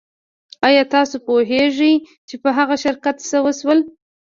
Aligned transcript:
ایا 0.67 0.83
تاسو 0.93 1.15
پوهیږئ 1.27 1.93
چې 2.27 2.35
په 2.43 2.49
هغه 2.57 2.75
شرکت 2.83 3.15
څه 3.29 3.37
شول 3.59 3.79